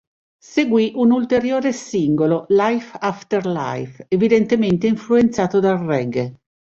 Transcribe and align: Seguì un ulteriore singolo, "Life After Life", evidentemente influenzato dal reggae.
Seguì 0.43 0.93
un 0.95 1.11
ulteriore 1.11 1.71
singolo, 1.73 2.45
"Life 2.47 2.97
After 3.01 3.45
Life", 3.45 4.05
evidentemente 4.09 4.87
influenzato 4.87 5.59
dal 5.59 5.77
reggae. 5.77 6.39